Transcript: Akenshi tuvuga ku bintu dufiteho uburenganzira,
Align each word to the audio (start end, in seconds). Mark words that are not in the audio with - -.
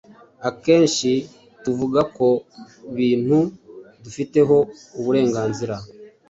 Akenshi 0.49 1.11
tuvuga 1.63 1.99
ku 2.15 2.27
bintu 2.97 3.37
dufiteho 4.03 4.57
uburenganzira, 4.99 5.75